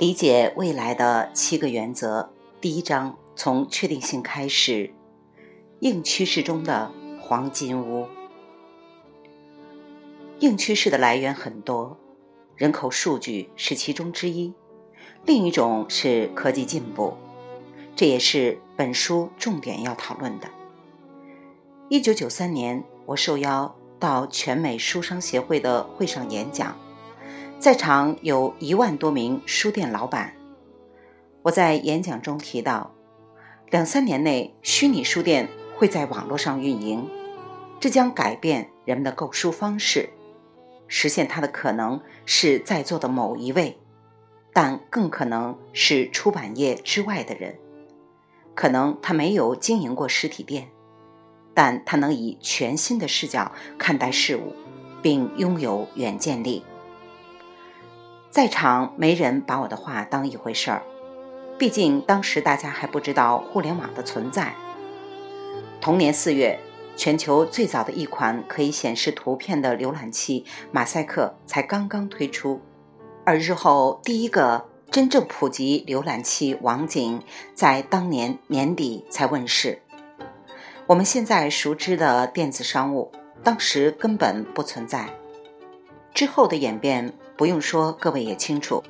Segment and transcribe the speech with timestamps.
[0.00, 4.94] 理解未来的七个原则，第一章从确定性开始。
[5.80, 6.90] 硬趋势中的
[7.20, 8.08] 黄金屋。
[10.38, 11.98] 硬趋势的来源很多，
[12.56, 14.54] 人口数据是其中之一，
[15.26, 17.12] 另一种是科技进步，
[17.94, 20.48] 这也是本书重点要讨论的。
[21.90, 26.74] 一九九三年，我受邀到全美书商协会的会上演讲。
[27.60, 30.32] 在场有一万多名书店老板。
[31.42, 32.94] 我在演讲中提到，
[33.68, 35.46] 两三年内，虚拟书店
[35.76, 37.06] 会在网络上运营，
[37.78, 40.08] 这将改变人们的购书方式。
[40.88, 43.78] 实现它的可能是在座的某一位，
[44.54, 47.58] 但更可能是出版业之外的人。
[48.54, 50.70] 可能他没有经营过实体店，
[51.52, 54.54] 但他能以全新的视角看待事物，
[55.02, 56.64] 并拥有远见力。
[58.30, 60.82] 在场没人把我的话当一回事儿，
[61.58, 64.54] 毕竟当时大家还不知道互联网的存在。
[65.80, 66.60] 同年四月，
[66.96, 72.60] 全球最早的一款可以显示图片的浏览器马赛克才刚刚推出，
[73.24, 77.20] 而日后第一个真正普及浏览器网景
[77.52, 79.82] 在当年年底才问世。
[80.86, 83.10] 我们现在熟知的电子商务，
[83.42, 85.08] 当时根本不存在。
[86.14, 87.12] 之后的演变。
[87.40, 88.84] 不用说，各位也清楚。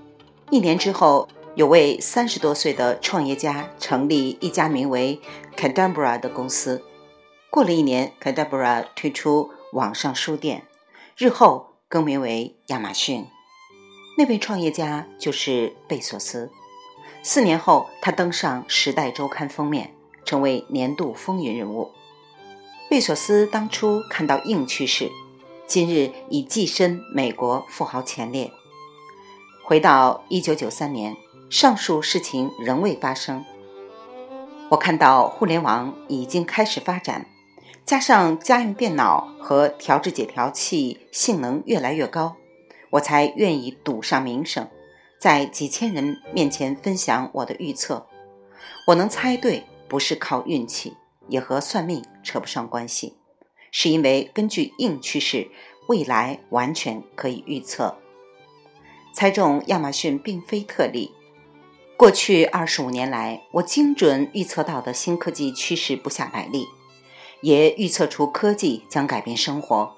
[0.51, 5.21] 一年之后，有位三十多岁的创业家成立一家名为
[5.57, 6.83] Cadabra 的公司。
[7.49, 10.65] 过了一年，Cadabra 推出网上书店，
[11.17, 13.25] 日后更名为亚马逊。
[14.19, 16.51] 那位创业家就是贝索斯。
[17.23, 21.93] 四年后，他登上《时代周刊》封面，成为年度风云人物。
[22.89, 25.09] 贝索斯当初看到硬趋势。
[25.71, 28.51] 今日已跻身美国富豪前列。
[29.63, 31.17] 回到一九九三年，
[31.49, 33.45] 上述事情仍未发生。
[34.69, 37.25] 我看到互联网已经开始发展，
[37.87, 42.35] 加上家用电脑和调制解调器性能越来越高，
[42.91, 44.69] 我才愿意赌上名声，
[45.21, 48.09] 在几千人面前分享我的预测。
[48.89, 50.97] 我能猜对，不是靠运气，
[51.29, 53.20] 也和算命扯不上关系。
[53.71, 55.51] 是因为根据硬趋势，
[55.87, 57.97] 未来完全可以预测。
[59.13, 61.13] 猜中亚马逊并非特例。
[61.97, 66.67] 过去二十五年来，我精准预测到的新科技趋势不下百例，
[67.43, 69.95] 也预测出科技将改变生活。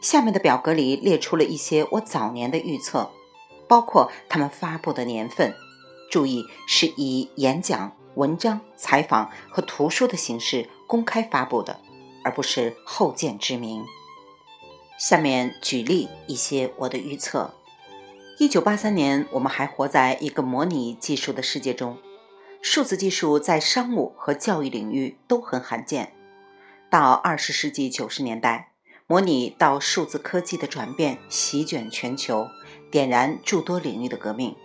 [0.00, 3.10] 下面的表格里列出了一些我早年的预测，
[3.66, 5.54] 包括他们发布的年份。
[6.08, 11.80] 注意，是以演讲、文章、采访和图书的形式公开发布的。
[12.26, 13.84] 而不是后见之明。
[14.98, 17.54] 下面举例一些我的预测：
[18.40, 21.98] 一九八三年，我们还活在一个模拟技术的世界中，
[22.60, 26.14] 数字技术在商务和教育领域都很罕见。
[26.90, 28.72] 到二十世纪九十年代，
[29.06, 32.48] 模拟到数字科技的转变席卷全球，
[32.90, 34.56] 点燃诸多领域的革命。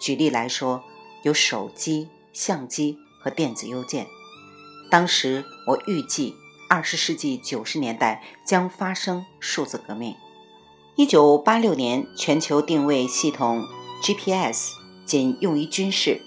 [0.00, 0.82] 举例来说，
[1.24, 4.06] 有手机、相机和电子邮件。
[4.90, 6.34] 当时我预计。
[6.68, 10.16] 二十世纪九十年代将发生数字革命。
[10.96, 13.64] 一九八六年，全球定位系统
[14.02, 14.72] GPS
[15.04, 16.22] 仅用于军事。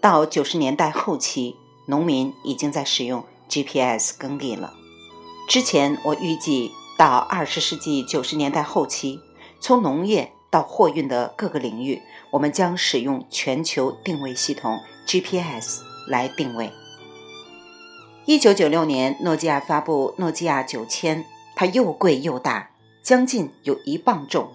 [0.00, 1.56] 到九十年代后期，
[1.86, 4.74] 农民已经在使用 GPS 耕地了。
[5.48, 9.20] 之前我预计，到二十世纪九十年代后期，
[9.60, 12.00] 从农业到货运的各个领域，
[12.30, 16.70] 我们将使用全球定位系统 GPS 来定位。
[18.24, 21.24] 一九九六年，诺基亚发布诺基亚九千，
[21.56, 22.70] 它又贵又大，
[23.02, 24.52] 将近有一磅重，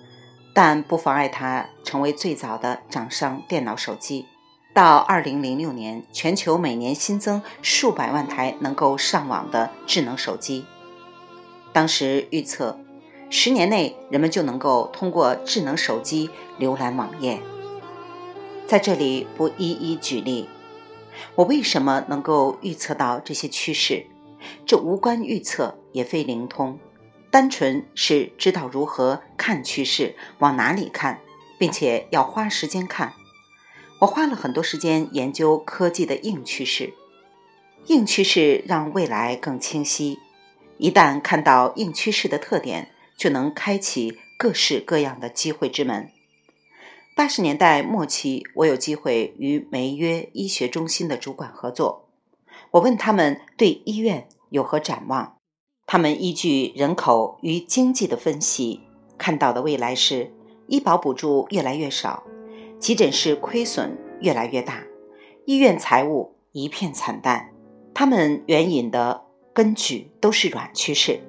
[0.54, 4.26] 但不妨碍它成为最早的掌上电脑手机。
[4.74, 10.66] 到二零零六年，全球每年新增数百万台能够上网的智能手机。
[11.74, 12.80] 当时预测，
[13.30, 17.42] 十年内人们就能够通过智能手机浏览网页。
[18.66, 20.48] 在这里不一一举例。
[21.36, 24.06] 我为什么能够预测到这些趋势？
[24.66, 26.80] 这无关预测，也非灵通，
[27.32, 31.20] 单纯是知道如何看趋势，往哪里看，
[31.58, 33.14] 并且要花时间看。
[34.00, 36.94] 我花了很多时间研究科技的硬趋势，
[37.88, 40.20] 硬趋势让未来更清晰。
[40.78, 46.12] 一旦看到硬趋势的特点，就能开启各式各样的机会之门。
[47.18, 52.08] 八十年代末期，我有机会与梅约医学中心的主管合作。
[52.70, 55.38] 我问他们对医院有何展望，
[55.88, 58.82] 他们依据人口与经济的分析，
[59.18, 60.32] 看到的未来是
[60.68, 62.22] 医保补助越来越少，
[62.78, 64.84] 急诊室亏损越来越大，
[65.46, 67.50] 医院财务一片惨淡。
[67.96, 69.24] 他们援引的
[69.56, 71.20] 根据都是软趋势。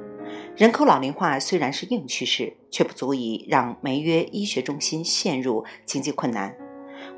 [0.59, 6.53] 人口老龄化虽然是硬趋势，却不足以让梅约医学中心陷入经济困难。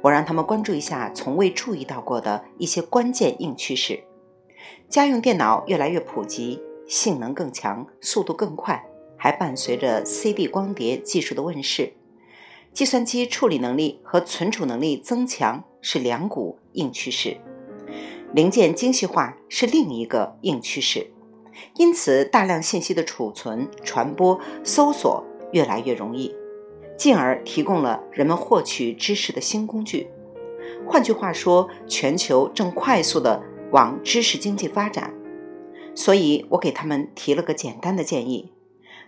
[0.02, 4.04] 我让他们关注一下从未注意到过的一些关键硬趋势：
[4.90, 8.84] 家用电脑越来越普及，性能更强，速度更快，
[9.16, 11.94] 还伴随着 CD 光碟技术的问世。
[12.75, 17.38] 计算机处理能力和存储能力增强是两股硬趋势，
[18.34, 21.10] 零件精细化是另一个硬趋势。
[21.76, 26.34] 因此，大量信息的储存、传播、搜索越来越容易，
[26.96, 30.10] 进而提供了人们获取知识的新工具。
[30.86, 35.14] 换句话说，全球正快速地往知识经济发展。
[35.94, 38.52] 所以我给他们提了个简单的建议：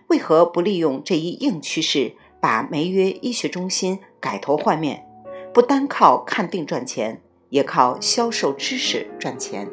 [0.07, 5.05] 为何不利用这一硬趋势，把梅约医学中心改头换面，
[5.53, 9.69] 不单靠看病赚钱，也靠销售知识赚钱？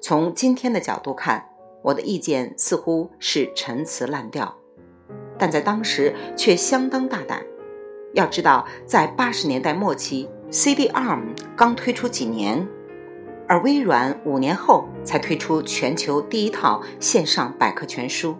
[0.00, 1.48] 从今天的角度看。
[1.82, 4.56] 我的意见似乎是陈词滥调，
[5.38, 7.44] 但在当时却相当大胆。
[8.14, 12.68] 要知道，在八十年代末期 cdrm 刚推出几年，
[13.48, 18.36] 而微软五年后才推出全球第一套线上百科全书。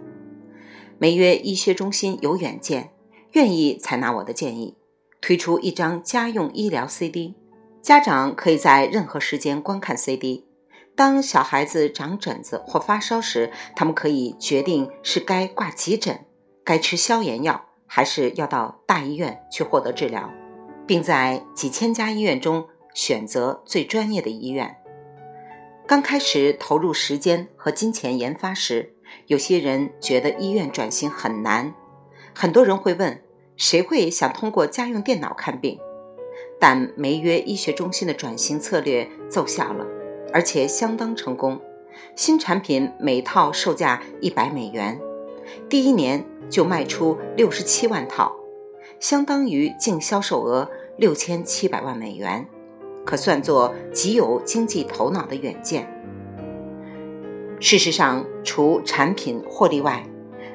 [0.99, 2.91] 梅约医学中心有远见，
[3.31, 4.77] 愿意采纳我的建议，
[5.19, 7.33] 推出一张家用医疗 CD，
[7.81, 10.45] 家长可以在任何时间观看 CD。
[10.95, 16.25] 当小孩子长疹子或发烧时，他们可以决定是该挂急诊、
[16.63, 20.29] 该吃消炎药，还是要到大医院去获得治疗，
[20.85, 24.77] 并在几千家医院中选择最专业的医院。
[25.87, 28.93] 刚开始投入时间和金钱研发时，
[29.25, 31.73] 有些人觉得医院转型很难，
[32.35, 33.19] 很多人会问：
[33.57, 35.79] 谁会想通过家用电脑看病？
[36.59, 39.85] 但梅约医学中心的转型策略奏效了。
[40.33, 41.61] 而且相当成功，
[42.15, 44.99] 新产品每套售价一百美元，
[45.69, 48.35] 第一年就卖出六十七万套，
[48.99, 52.45] 相当于净销售额六千七百万美元，
[53.05, 55.87] 可算作极有经济头脑的远见。
[57.59, 60.03] 事实上，除产品获利外，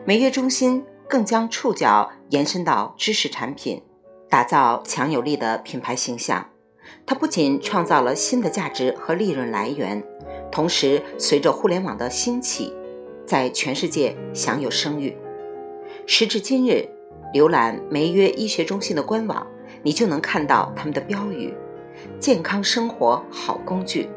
[0.05, 3.83] 美业中心更将触角延伸到知识产品，
[4.29, 6.51] 打造强有力的品牌形象。
[7.08, 10.05] 它不仅创造了新的价值和利润来源，
[10.52, 12.70] 同时随着互联网的兴起，
[13.25, 15.16] 在全世界享有声誉。
[16.06, 16.87] 时至今日，
[17.32, 19.46] 浏览梅约医学中心的官网，
[19.82, 21.55] 你就能看到他们的标语
[22.20, 24.10] ：“健康生活好工具”，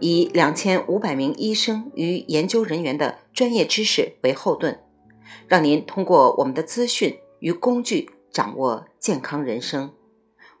[0.00, 4.80] 以两千五百名医生与研究人员的专业知识为后盾，
[5.46, 9.92] 让您通过我们的资讯与工具掌握健康人生。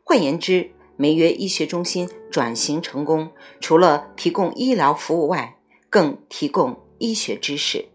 [0.04, 5.56] 换言之，梅约医学中心转型成功，除了提供医疗服务外，
[5.88, 7.86] 更提供医学知识，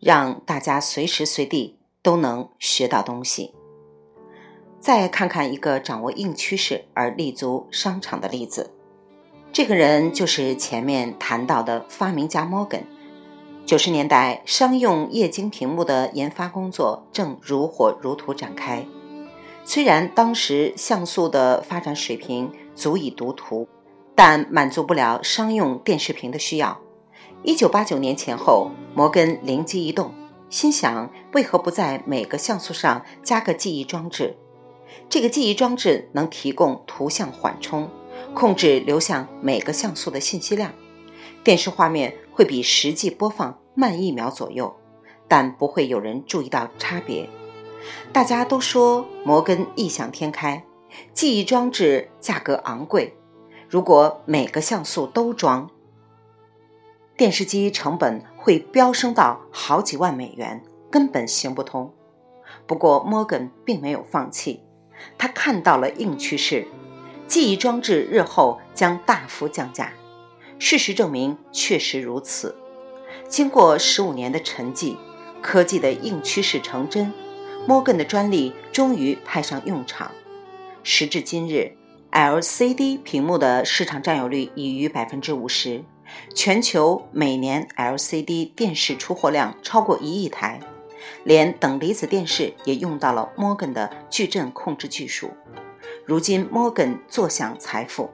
[0.00, 3.54] 让大家随时随地都能学到东西。
[4.80, 8.72] 再看看一个掌握硬趋势而立足商场的例子，
[9.52, 12.84] 这个人就是前面谈到的发明家摩根。
[13.64, 18.84] 九十年代，商用液晶屏幕的研发工作正如火如荼展开。
[19.68, 23.66] 虽然当时像素的发展水平足以读图，
[24.14, 26.80] 但满足不了商用电视屏的需要。
[27.42, 30.14] 一九八九年前后，摩根灵机一动，
[30.48, 34.36] 心想：为何不在每个像素上加个记忆装置？
[35.08, 37.90] 这个记忆装置能提供图像缓冲，
[38.34, 40.70] 控制流向每个像素的信息量，
[41.42, 44.72] 电视画面会比实际播放慢一秒左右，
[45.26, 47.28] 但不会有人注意到差别。
[48.12, 50.64] 大家都说摩根异想天开，
[51.12, 53.16] 记忆装置价格昂贵，
[53.68, 55.70] 如果每个像素都装，
[57.16, 61.92] 电视机成本会飙升到好几万美元，根本行不通。
[62.66, 64.62] 不过摩根并没有放弃，
[65.18, 66.66] 他看到了硬趋势，
[67.26, 69.92] 记忆装置日后将大幅降价。
[70.58, 72.56] 事实证明确实如此。
[73.28, 74.96] 经过十五年的沉寂，
[75.42, 77.12] 科技的硬趋势成真。
[77.66, 80.12] 摩根的专利终于派上用场。
[80.82, 81.72] 时至今日
[82.12, 85.84] ，LCD 屏幕的市场占有率已逾百分之五十，
[86.34, 90.60] 全球每年 LCD 电视出货量超过一亿台，
[91.24, 95.30] 连等离子电视也用到了摩根的矩阵控制技术。
[96.04, 98.10] 如今，摩根坐享财富。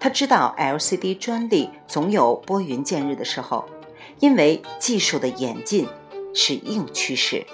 [0.00, 3.66] 他知道 LCD 专利总有拨云见日的时候，
[4.20, 5.86] 因为技术的演进
[6.32, 7.44] 是硬趋势。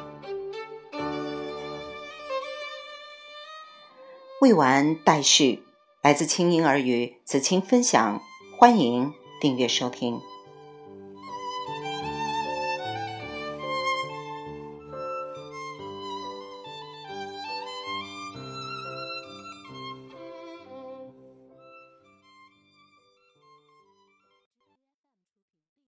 [4.44, 5.62] 未完待续，
[6.02, 8.20] 来自清音儿语子清分享，
[8.58, 9.10] 欢迎
[9.40, 10.20] 订阅收听。